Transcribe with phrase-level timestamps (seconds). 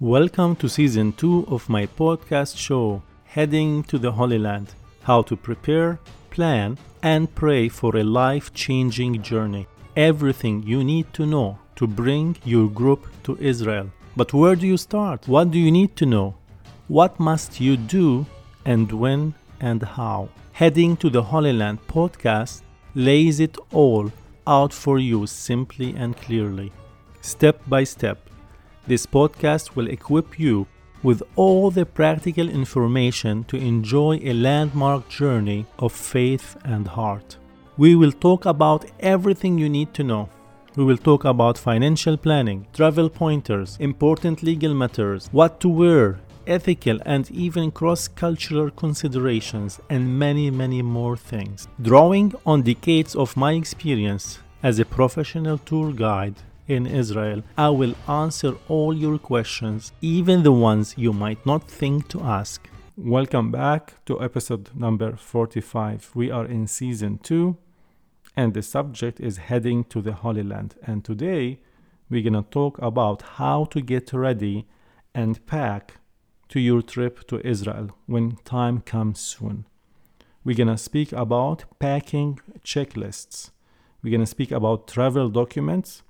[0.00, 5.36] Welcome to season 2 of my podcast show, Heading to the Holy Land How to
[5.36, 5.98] Prepare,
[6.30, 9.66] Plan, and Pray for a Life Changing Journey.
[9.96, 13.90] Everything you need to know to bring your group to Israel.
[14.14, 15.26] But where do you start?
[15.26, 16.36] What do you need to know?
[16.86, 18.24] What must you do,
[18.64, 20.28] and when and how?
[20.52, 22.62] Heading to the Holy Land podcast
[22.94, 24.12] lays it all
[24.46, 26.70] out for you simply and clearly,
[27.20, 28.27] step by step
[28.88, 30.66] this podcast will equip you
[31.02, 37.36] with all the practical information to enjoy a landmark journey of faith and heart.
[37.76, 40.28] We will talk about everything you need to know.
[40.74, 46.98] We will talk about financial planning, travel pointers, important legal matters, what to wear, ethical
[47.04, 51.68] and even cross cultural considerations, and many, many more things.
[51.82, 56.36] Drawing on decades of my experience as a professional tour guide
[56.68, 57.42] in Israel.
[57.56, 62.68] I will answer all your questions, even the ones you might not think to ask.
[62.96, 66.10] Welcome back to episode number 45.
[66.14, 67.56] We are in season 2
[68.36, 70.74] and the subject is heading to the Holy Land.
[70.82, 71.58] And today
[72.10, 74.66] we're going to talk about how to get ready
[75.14, 75.94] and pack
[76.50, 79.64] to your trip to Israel when time comes soon.
[80.44, 83.50] We're going to speak about packing checklists.
[84.02, 86.02] We're going to speak about travel documents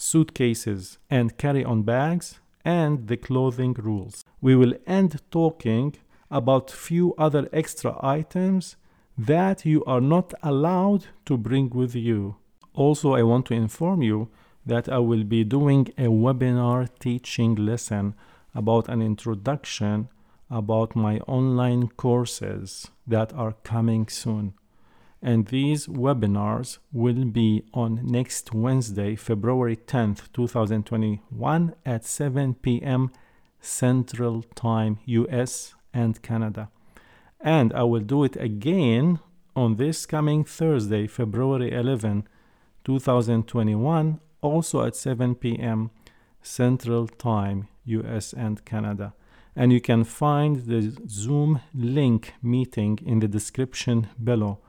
[0.00, 4.24] suitcases, and carry on bags, and the clothing rules.
[4.40, 5.94] We will end talking
[6.30, 8.76] about few other extra items
[9.18, 12.36] that you are not allowed to bring with you.
[12.74, 14.28] Also, I want to inform you
[14.64, 18.14] that I will be doing a webinar teaching lesson
[18.54, 20.08] about an introduction
[20.50, 24.54] about my online courses that are coming soon
[25.22, 33.10] and these webinars will be on next Wednesday, February 10th, 2021 at 7 p.m.
[33.60, 36.70] Central Time, US and Canada.
[37.38, 39.18] And I will do it again
[39.54, 42.26] on this coming Thursday, February 11,
[42.84, 45.90] 2021, also at 7 p.m.
[46.40, 49.12] Central Time, US and Canada.
[49.54, 54.60] And you can find the Zoom link meeting in the description below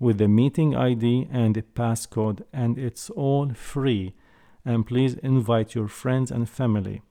[0.00, 4.14] with the meeting ID and the passcode, and it's all free.
[4.64, 7.02] And please invite your friends and family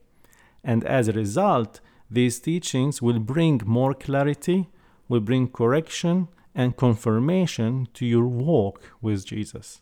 [0.63, 1.79] And as a result,
[2.09, 4.69] these teachings will bring more clarity,
[5.07, 9.81] will bring correction and confirmation to your walk with Jesus.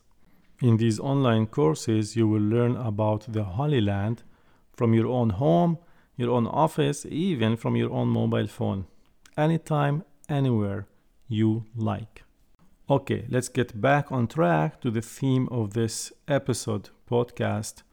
[0.62, 4.22] In these online courses, you will learn about the Holy Land
[4.72, 5.78] from your own home,
[6.16, 8.86] your own office, even from your own mobile phone,
[9.36, 10.86] anytime, anywhere
[11.26, 12.22] you like.
[12.90, 17.84] Okay, let's get back on track to the theme of this episode podcast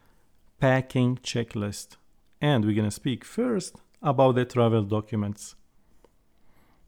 [0.58, 1.96] packing checklist.
[2.40, 5.54] And we're going to speak first about the travel documents.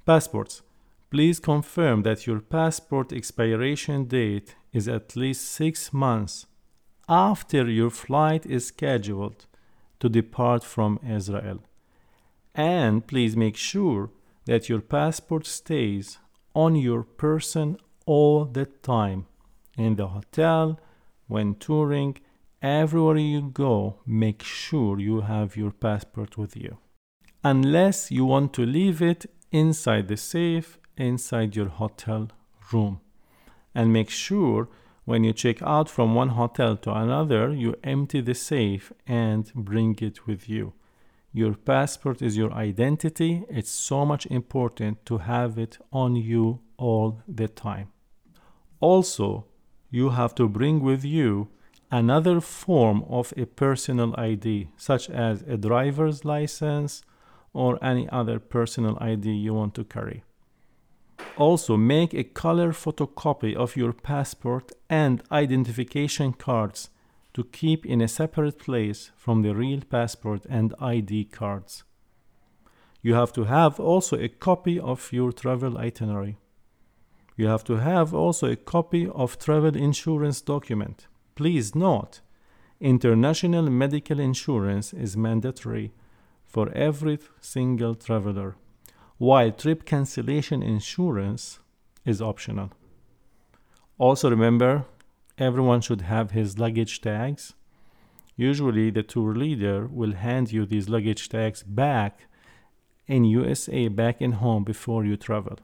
[0.04, 0.62] Passports.
[1.08, 6.46] Please confirm that your passport expiration date is at least six months
[7.08, 9.46] after your flight is scheduled
[10.00, 11.60] to depart from Israel.
[12.56, 14.10] And please make sure
[14.46, 16.18] that your passport stays
[16.56, 17.78] on your person
[18.14, 19.20] all the time
[19.78, 20.80] in the hotel,
[21.28, 22.16] when touring,
[22.60, 26.76] everywhere you go, make sure you have your passport with you.
[27.44, 32.28] Unless you want to leave it inside the safe inside your hotel
[32.72, 33.00] room.
[33.74, 34.68] And make sure
[35.04, 39.96] when you check out from one hotel to another, you empty the safe and bring
[40.00, 40.72] it with you.
[41.32, 43.44] Your passport is your identity.
[43.48, 47.88] It's so much important to have it on you all the time.
[48.80, 49.46] Also,
[49.90, 51.48] you have to bring with you
[51.90, 57.02] another form of a personal ID, such as a driver's license
[57.52, 60.22] or any other personal ID you want to carry.
[61.36, 66.90] Also, make a color photocopy of your passport and identification cards
[67.34, 71.84] to keep in a separate place from the real passport and ID cards.
[73.02, 76.36] You have to have also a copy of your travel itinerary.
[77.40, 81.06] You have to have also a copy of travel insurance document.
[81.36, 82.20] Please note,
[82.80, 85.94] international medical insurance is mandatory
[86.44, 88.56] for every single traveler,
[89.16, 91.60] while trip cancellation insurance
[92.04, 92.72] is optional.
[93.96, 94.84] Also remember,
[95.38, 97.54] everyone should have his luggage tags.
[98.36, 102.20] Usually the tour leader will hand you these luggage tags back
[103.06, 105.58] in USA back in home before you travel.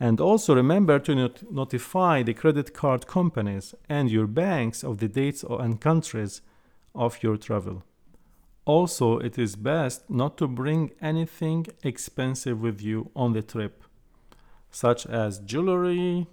[0.00, 5.08] And also remember to not notify the credit card companies and your banks of the
[5.08, 6.40] dates and countries
[6.94, 7.82] of your travel.
[8.64, 13.82] Also, it is best not to bring anything expensive with you on the trip,
[14.70, 16.26] such as jewelry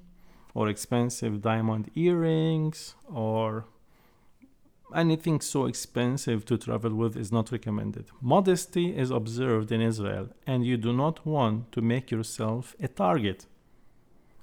[0.53, 3.65] or expensive diamond earrings or
[4.93, 8.05] anything so expensive to travel with is not recommended.
[8.21, 13.45] Modesty is observed in Israel, and you do not want to make yourself a target.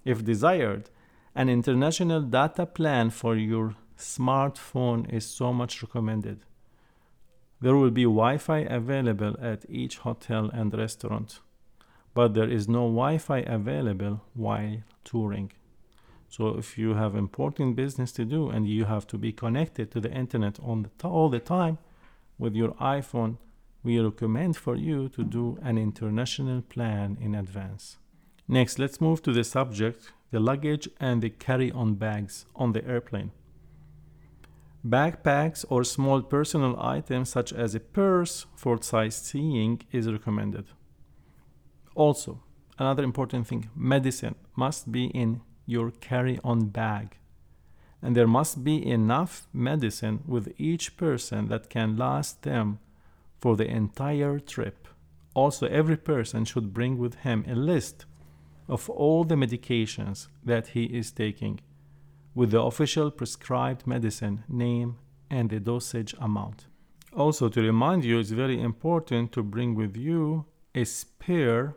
[0.05, 0.91] If desired,
[1.35, 6.41] an international data plan for your smartphone is so much recommended.
[7.61, 11.39] There will be Wi Fi available at each hotel and restaurant,
[12.13, 15.53] but there is no Wi Fi available while touring.
[16.29, 20.01] So, if you have important business to do and you have to be connected to
[20.01, 21.79] the internet on the t- all the time
[22.39, 23.37] with your iPhone,
[23.85, 27.99] we recommend for you to do an international plan in advance.
[28.49, 32.85] Next, let's move to the subject the luggage and the carry on bags on the
[32.87, 33.31] airplane.
[34.85, 40.65] Backpacks or small personal items such as a purse for sightseeing is recommended.
[41.95, 42.41] Also,
[42.79, 47.19] another important thing medicine must be in your carry on bag.
[48.01, 52.81] And there must be enough medicine with each person that can last them
[53.39, 54.89] for the entire trip.
[55.35, 58.07] Also, every person should bring with him a list
[58.73, 61.61] of all the medications that he is taking,
[62.35, 64.97] with the official prescribed medicine name
[65.31, 66.67] and the dosage amount.
[67.15, 71.77] Also, to remind you, it's very important to bring with you a spare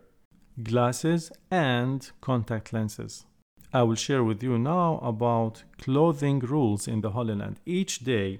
[0.63, 3.25] glasses and contact lenses.
[3.73, 7.59] I will share with you now about clothing rules in the Holy Land.
[7.65, 8.39] Each day,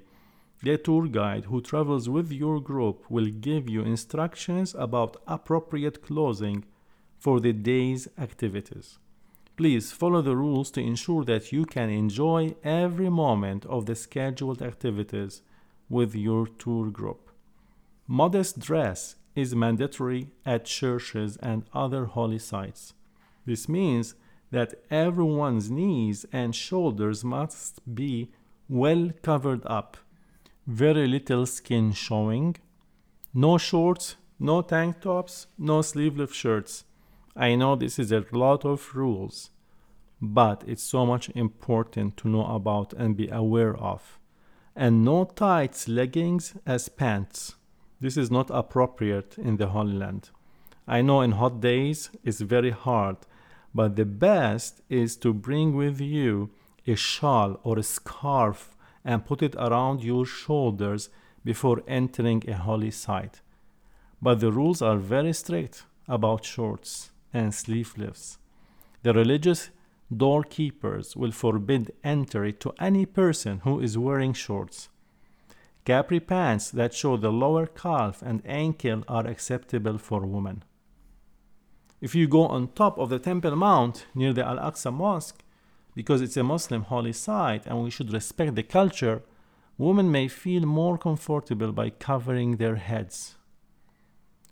[0.64, 6.64] the tour guide who travels with your group will give you instructions about appropriate clothing
[7.26, 9.00] for the day's activities.
[9.58, 14.62] Please follow the rules to ensure that you can enjoy every moment of the scheduled
[14.62, 15.42] activities
[15.90, 17.32] with your tour group.
[18.08, 22.94] Modest dress is mandatory at churches and other holy sites.
[23.48, 24.14] This means
[24.52, 28.30] that everyone's knees and shoulders must be
[28.70, 29.98] well covered up,
[30.68, 32.56] very little skin showing,
[33.34, 36.84] no shorts, no tank tops, no sleeveless shirts
[37.38, 39.50] I know this is a lot of rules,
[40.22, 44.18] but it's so much important to know about and be aware of.
[44.74, 47.56] And no tights leggings as pants.
[48.00, 50.30] This is not appropriate in the Holy Land.
[50.88, 53.18] I know in hot days it's very hard,
[53.74, 56.52] but the best is to bring with you
[56.88, 61.10] a shawl or a scarf and put it around your shoulders
[61.44, 63.42] before entering a holy site.
[64.22, 68.38] But the rules are very strict about shorts and sleeveless.
[69.04, 69.70] The religious
[70.16, 74.90] doorkeepers will forbid entry to any person who is wearing shorts.
[75.84, 80.64] Capri pants that show the lower calf and ankle are acceptable for women.
[82.02, 85.44] If you go on top of the Temple Mount near the Al Aqsa Mosque,
[85.94, 89.22] because it's a Muslim holy site and we should respect the culture,
[89.78, 93.36] women may feel more comfortable by covering their heads.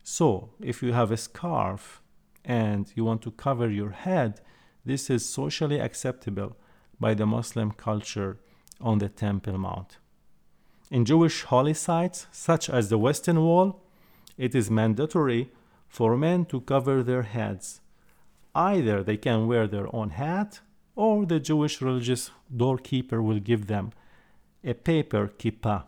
[0.04, 2.03] So, if you have a scarf
[2.46, 4.42] and you want to cover your head,
[4.86, 6.56] this is socially acceptable
[7.00, 8.38] by the Muslim culture
[8.82, 9.98] on the Temple Mount.
[10.92, 13.82] In Jewish holy sites, such as the Western Wall,
[14.38, 15.52] it is mandatory
[15.88, 17.82] for men to cover their heads.
[18.54, 20.62] Either they can wear their own hat,
[20.96, 23.92] or the Jewish religious doorkeeper will give them
[24.64, 25.84] a paper kippah,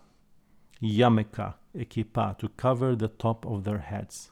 [0.82, 4.32] yarmulke, a kippah, to cover the top of their heads.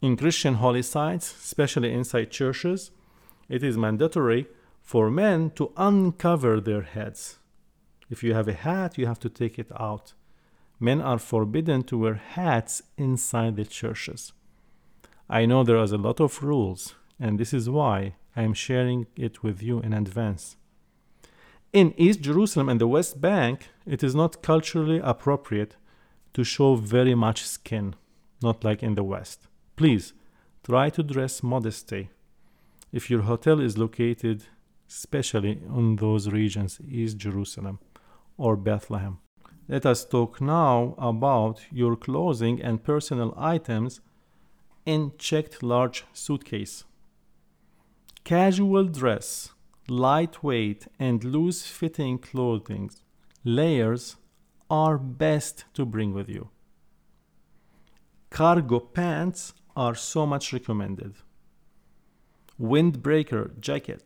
[0.00, 2.92] In Christian holy sites, especially inside churches,
[3.48, 4.46] it is mandatory
[4.80, 7.38] for men to uncover their heads.
[8.08, 10.14] If you have a hat, you have to take it out.
[10.78, 14.32] Men are forbidden to wear hats inside the churches.
[15.28, 19.08] I know there are a lot of rules, and this is why I am sharing
[19.16, 20.56] it with you in advance.
[21.72, 25.74] In East Jerusalem and the West Bank, it is not culturally appropriate
[26.34, 27.96] to show very much skin,
[28.40, 29.47] not like in the West.
[29.78, 30.12] Please
[30.64, 32.10] try to dress modestly.
[32.90, 34.42] If your hotel is located
[34.88, 37.78] especially in those regions, East Jerusalem
[38.36, 39.18] or Bethlehem.
[39.68, 44.00] Let us talk now about your clothing and personal items
[44.84, 46.82] in checked large suitcase.
[48.24, 49.52] Casual dress,
[49.88, 52.90] lightweight and loose fitting clothing
[53.44, 54.16] layers
[54.68, 56.50] are best to bring with you.
[58.30, 61.14] Cargo pants are so much recommended.
[62.60, 64.02] Windbreaker jacket.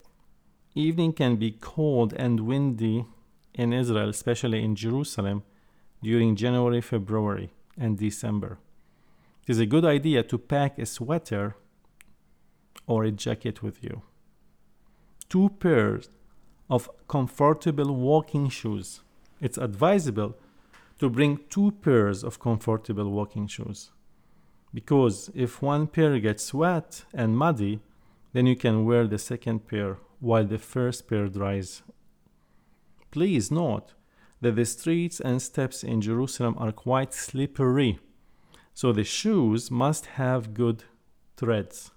[0.74, 3.06] Evening can be cold and windy
[3.54, 5.42] in Israel, especially in Jerusalem,
[6.02, 8.58] during January, February, and December.
[9.46, 11.56] It is a good idea to pack a sweater
[12.86, 14.02] or a jacket with you.
[15.30, 16.10] Two pairs
[16.68, 19.00] of comfortable walking shoes.
[19.40, 20.36] It's advisable
[20.98, 23.90] to bring two pairs of comfortable walking shoes
[24.72, 27.80] because if one pair gets wet and muddy,
[28.32, 31.82] then you can wear the second pair while the first pair dries
[33.12, 33.92] Please note
[34.40, 37.98] that the streets and steps in Jerusalem are quite slippery,
[38.72, 40.84] so the shoes must have good
[41.36, 41.90] threads.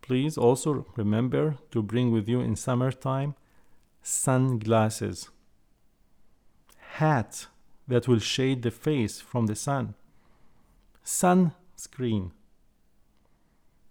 [0.00, 3.34] Please also remember to bring with you in summertime
[4.00, 5.28] sunglasses,
[6.92, 7.48] hat
[7.88, 9.94] that will shade the face from the sun,
[11.04, 12.32] sunscreen.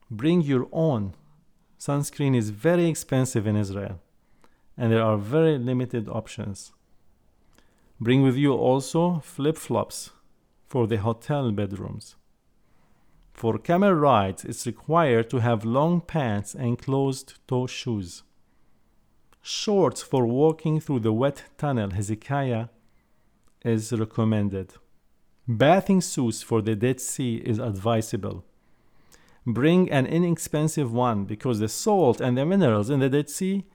[0.09, 1.15] Bring your own.
[1.79, 3.99] Sunscreen is very expensive in Israel
[4.79, 6.71] and there are very limited options.
[7.99, 10.11] Bring with you also flip flops
[10.65, 12.15] for the hotel bedrooms.
[13.33, 18.23] For camel rides, it's required to have long pants and closed toe shoes.
[19.41, 22.67] Shorts for walking through the wet tunnel Hezekiah
[23.63, 24.73] is recommended.
[25.49, 28.45] Bathing suits for the Dead Sea is advisable.
[29.47, 33.65] Bring an inexpensive one because the salt and the minerals in the Dead Sea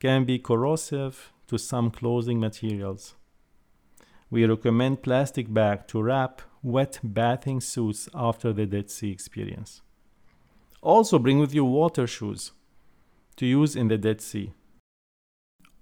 [0.00, 3.14] can be corrosive to some clothing materials.
[4.30, 9.82] We recommend plastic bag to wrap wet bathing suits after the Dead Sea experience.
[10.80, 12.52] Also bring with you water shoes
[13.36, 14.54] to use in the Dead Sea.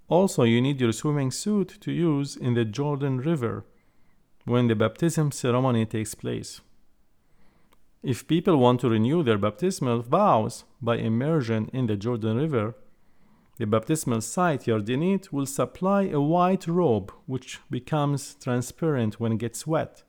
[0.09, 3.63] Also, you need your swimming suit to use in the Jordan River
[4.47, 6.61] when the baptism ceremony takes place.
[8.01, 12.75] If people want to renew their baptismal vows by immersion in the Jordan River,
[13.57, 19.67] the baptismal site Yardenit will supply a white robe which becomes transparent when it gets
[19.67, 20.03] wet.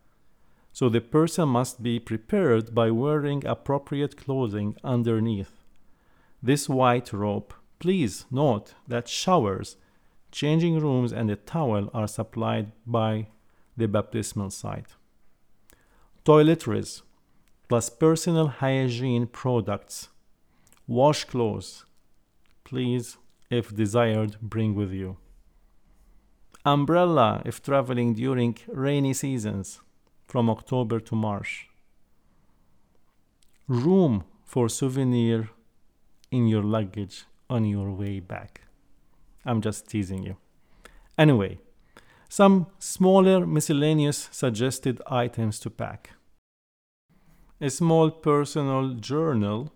[0.72, 5.64] So the person must be prepared by wearing appropriate clothing underneath.
[6.40, 9.76] This white robe, please note that showers,
[10.30, 13.28] changing rooms, and a towel are supplied by
[13.78, 14.90] the baptismal site.
[16.24, 17.02] Toiletries
[17.68, 20.08] plus personal hygiene products.
[20.86, 21.84] Wash clothes.
[22.64, 23.16] Please
[23.50, 25.16] if desired, bring with you.
[26.64, 29.80] Umbrella if traveling during rainy seasons
[30.26, 31.68] from October to March.
[33.66, 35.50] Room for souvenir
[36.30, 38.62] in your luggage on your way back.
[39.46, 40.36] I'm just teasing you.
[41.16, 41.58] Anyway,
[42.28, 46.10] some smaller miscellaneous suggested items to pack.
[47.60, 49.72] A small personal journal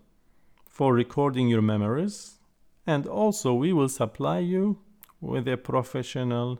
[0.69, 2.39] for recording your memories
[2.85, 4.79] and also we will supply you
[5.19, 6.59] with a professional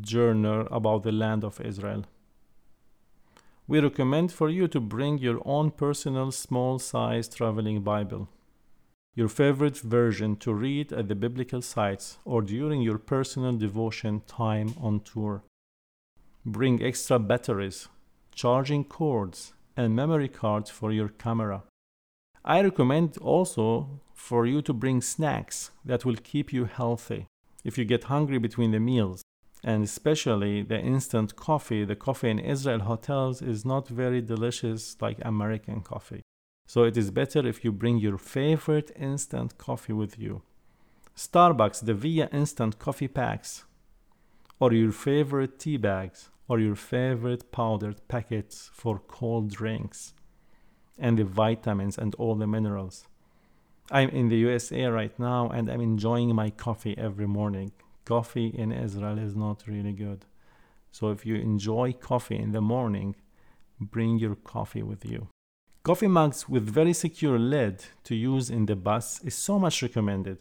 [0.00, 2.04] journal about the land of Israel.
[3.66, 8.28] We recommend for you to bring your own personal small size traveling Bible.
[9.14, 14.74] Your favorite version to read at the biblical sites or during your personal devotion time
[14.80, 15.42] on tour.
[16.46, 17.88] Bring extra batteries,
[18.34, 21.62] charging cords, and memory cards for your camera.
[22.44, 27.26] I recommend also for you to bring snacks that will keep you healthy
[27.64, 29.22] if you get hungry between the meals.
[29.62, 35.18] And especially the instant coffee, the coffee in Israel hotels is not very delicious like
[35.22, 36.22] American coffee.
[36.66, 40.42] So it is better if you bring your favorite instant coffee with you.
[41.16, 43.64] Starbucks, the Via instant coffee packs,
[44.58, 50.14] or your favorite tea bags, or your favorite powdered packets for cold drinks
[50.98, 53.06] and the vitamins and all the minerals.
[53.90, 57.72] I'm in the USA right now and I'm enjoying my coffee every morning.
[58.04, 60.24] Coffee in Israel is not really good.
[60.90, 63.16] So if you enjoy coffee in the morning,
[63.80, 65.28] bring your coffee with you.
[65.82, 70.38] Coffee mugs with very secure lid to use in the bus is so much recommended.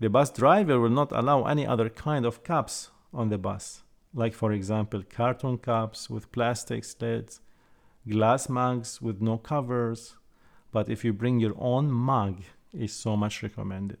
[0.00, 3.82] The bus driver will not allow any other kind of cups on the bus,
[4.14, 7.40] like for example carton cups with plastic lids
[8.08, 10.16] glass mugs with no covers,
[10.72, 12.42] but if you bring your own mug,
[12.72, 13.98] is so much recommended.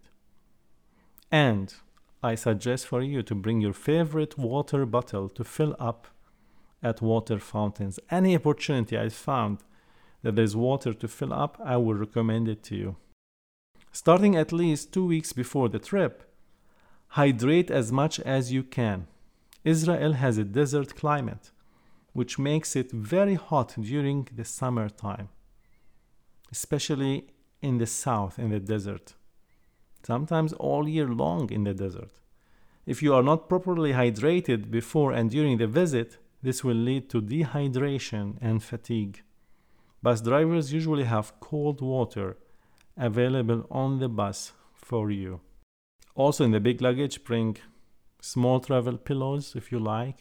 [1.30, 1.74] And
[2.22, 6.06] I suggest for you to bring your favorite water bottle to fill up
[6.82, 7.98] at water fountains.
[8.10, 9.58] Any opportunity I found
[10.26, 12.96] that there's water to fill up, I will recommend it to you.
[13.92, 16.24] Starting at least two weeks before the trip,
[17.10, 19.06] hydrate as much as you can.
[19.62, 21.52] Israel has a desert climate
[22.12, 25.28] which makes it very hot during the summertime,
[26.50, 27.28] especially
[27.62, 29.14] in the south, in the desert.
[30.02, 32.14] Sometimes all year long in the desert.
[32.84, 37.22] If you are not properly hydrated before and during the visit, this will lead to
[37.22, 39.22] dehydration and fatigue.
[40.06, 42.36] Bus drivers usually have cold water
[42.96, 45.40] available on the bus for you.
[46.14, 47.56] Also, in the big luggage, bring
[48.20, 50.18] small travel pillows if you like,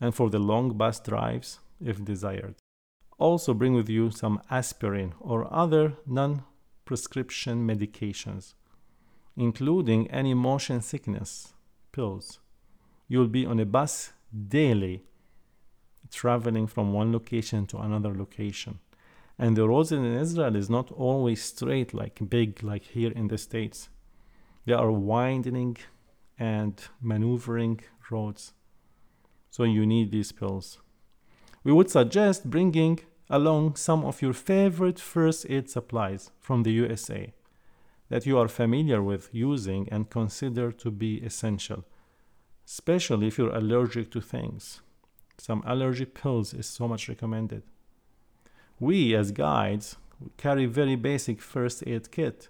[0.00, 2.56] and for the long bus drives if desired.
[3.16, 6.42] Also, bring with you some aspirin or other non
[6.84, 8.54] prescription medications,
[9.36, 11.54] including any motion sickness
[11.92, 12.40] pills.
[13.06, 14.10] You'll be on a bus
[14.48, 15.04] daily,
[16.10, 18.78] traveling from one location to another location.
[19.38, 23.38] And the roads in Israel is not always straight, like big, like here in the
[23.38, 23.88] States.
[24.66, 25.78] They are winding
[26.38, 28.52] and maneuvering roads
[29.50, 30.78] so you need these pills.
[31.64, 37.32] We would suggest bringing along some of your favorite first aid supplies from the USA
[38.08, 41.84] that you are familiar with using and consider to be essential,
[42.66, 44.80] especially if you're allergic to things.
[45.40, 47.62] Some allergy pills is so much recommended.
[48.78, 49.96] We, as guides,
[50.36, 52.48] carry very basic first aid kit,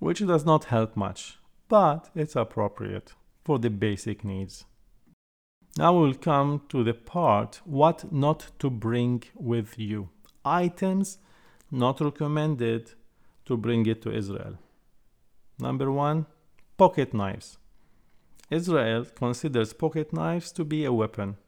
[0.00, 4.66] which does not help much, but it's appropriate for the basic needs.
[5.78, 10.10] Now we'll come to the part what not to bring with you.
[10.44, 11.18] Items
[11.70, 12.92] not recommended
[13.46, 14.58] to bring it to Israel.
[15.58, 16.26] Number one,
[16.76, 17.56] pocket knives.
[18.50, 21.38] Israel considers pocket knives to be a weapon,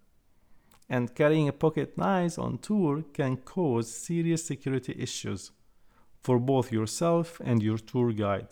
[0.88, 5.50] and carrying a pocket knife on tour can cause serious security issues
[6.22, 8.48] for both yourself and your tour guide,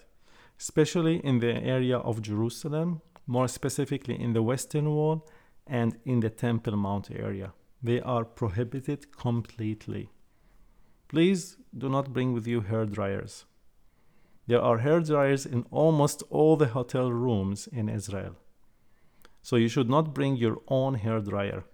[0.58, 5.26] especially in the area of Jerusalem, more specifically in the Western Wall
[5.66, 7.52] and in the Temple Mount area.
[7.82, 10.10] They are prohibited completely.
[11.08, 13.44] Please do not bring with you hair dryers.
[14.46, 18.36] There are hair dryers in almost all the hotel rooms in Israel.
[19.42, 21.64] So you should not bring your own hair dryer.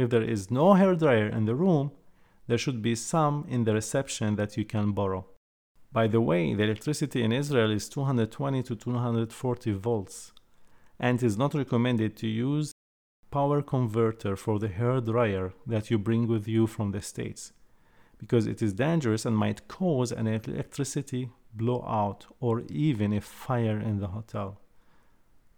[0.00, 1.90] If there is no hair dryer in the room,
[2.46, 5.26] there should be some in the reception that you can borrow.
[5.92, 10.32] By the way, the electricity in Israel is 220 to 240 volts,
[10.98, 12.72] and it is not recommended to use
[13.30, 17.52] power converter for the hair dryer that you bring with you from the States
[18.16, 24.00] because it is dangerous and might cause an electricity blowout or even a fire in
[24.00, 24.62] the hotel.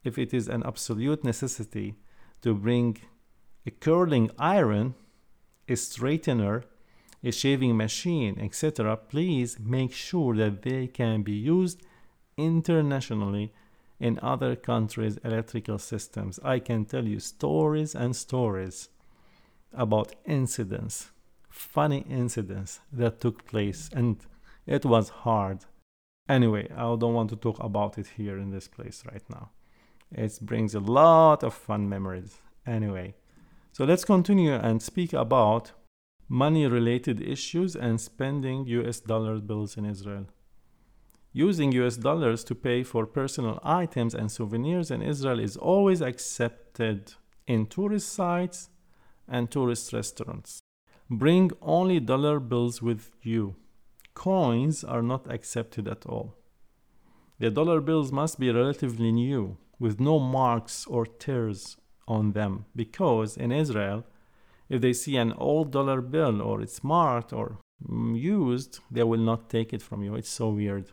[0.02, 1.94] If it is an absolute necessity
[2.40, 2.98] to bring
[3.66, 4.94] a curling iron,
[5.68, 6.64] a straightener,
[7.24, 11.82] a shaving machine, etc., please make sure that they can be used
[12.36, 13.52] internationally
[14.00, 16.40] in other countries' electrical systems.
[16.42, 18.88] I can tell you stories and stories
[19.72, 21.10] about incidents,
[21.48, 24.16] funny incidents that took place, and
[24.66, 25.60] it was hard.
[26.28, 29.50] Anyway, I don't want to talk about it here in this place right now.
[30.10, 32.38] It brings a lot of fun memories.
[32.66, 33.14] Anyway,
[33.72, 35.72] so let's continue and speak about
[36.28, 40.26] money related issues and spending US dollar bills in Israel.
[41.32, 47.14] Using US dollars to pay for personal items and souvenirs in Israel is always accepted
[47.46, 48.68] in tourist sites
[49.26, 50.60] and tourist restaurants.
[51.08, 53.56] Bring only dollar bills with you.
[54.12, 56.36] Coins are not accepted at all.
[57.38, 63.36] The dollar bills must be relatively new, with no marks or tears on them, because
[63.36, 64.04] in Israel,
[64.68, 69.20] if they see an old dollar bill or it's marked or mm, used, they will
[69.20, 70.14] not take it from you.
[70.14, 70.86] It's so weird.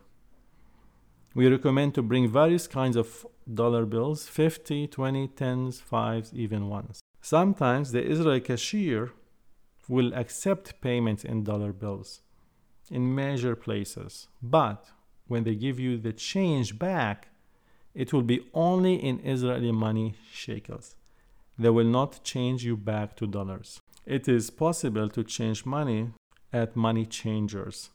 [1.33, 6.99] We recommend to bring various kinds of dollar bills 50, 20, 10s, 5s, even ones.
[7.21, 9.11] Sometimes the Israeli cashier
[9.87, 12.21] will accept payments in dollar bills
[12.89, 14.87] in major places, but
[15.27, 17.27] when they give you the change back,
[17.93, 20.95] it will be only in Israeli money shekels.
[21.59, 23.79] They will not change you back to dollars.
[24.05, 26.13] It is possible to change money
[26.51, 27.89] at money changers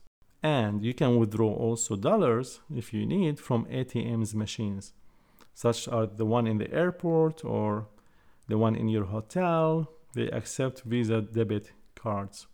[0.45, 4.93] and you can withdraw also dollars if you need from ATM's machines,
[5.55, 7.87] such as the one in the airport or
[8.47, 9.89] the one in your hotel.
[10.13, 12.45] They accept Visa debit cards.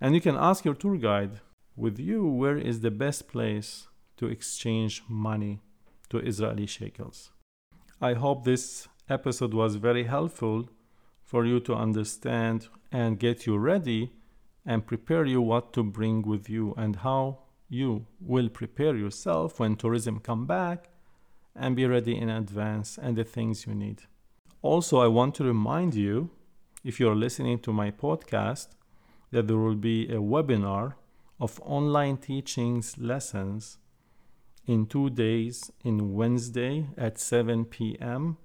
[0.00, 1.40] And you can ask your tour guide
[1.74, 3.88] with you where is the best place
[4.18, 5.58] to exchange money
[6.10, 7.32] to Israeli shekels.
[8.00, 10.68] I hope this episode was very helpful
[11.24, 14.12] for you to understand and get you ready
[14.64, 19.76] and prepare you what to bring with you and how you will prepare yourself when
[19.76, 20.88] tourism come back
[21.54, 24.02] and be ready in advance and the things you need.
[24.62, 26.30] Also, I want to remind you
[26.84, 28.68] if you're listening to my podcast
[29.30, 30.94] that there will be a webinar
[31.38, 33.78] of online teachings lessons
[34.66, 38.36] in 2 days in Wednesday at 7 p.m.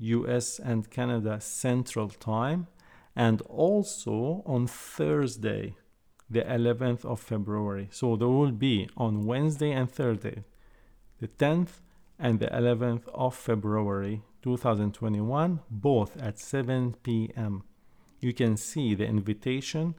[0.00, 2.66] US and Canada Central Time
[3.14, 5.76] and also on Thursday,
[6.28, 7.88] the 11th of February.
[7.90, 10.44] So there will be on Wednesday and Thursday,
[11.20, 11.80] the 10th
[12.18, 17.64] and the 11th of February 2021, both at 7 p.m.
[18.20, 19.94] You can see the invitation